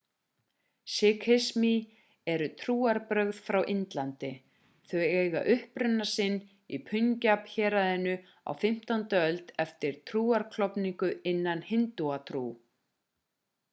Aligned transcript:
sikhismi 0.91 1.71
eru 2.35 2.45
trúarbrögð 2.61 3.41
frá 3.49 3.59
indlandi 3.73 4.29
þau 4.93 5.03
eiga 5.09 5.43
uppruna 5.55 6.07
sinn 6.13 6.39
í 6.77 6.79
punjab-héraðinu 6.87 8.15
á 8.49 8.51
15. 8.63 9.13
öld 9.21 9.53
eftir 9.67 10.01
trúarklofningu 10.11 11.11
innan 11.33 11.61
hindúatrú 11.71 12.43